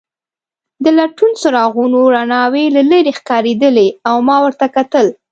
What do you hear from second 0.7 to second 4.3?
د لټون څراغونو رڼاوې له لیرې ښکارېدلې او